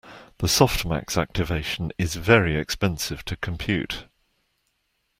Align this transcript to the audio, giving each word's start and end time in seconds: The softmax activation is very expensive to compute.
The 0.39 0.47
softmax 0.47 1.15
activation 1.15 1.91
is 1.99 2.15
very 2.15 2.55
expensive 2.59 3.23
to 3.25 3.37
compute. 3.37 4.07